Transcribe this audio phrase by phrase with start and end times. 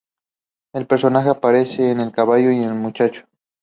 [0.73, 3.27] El personaje aparece en "El caballo y el muchacho".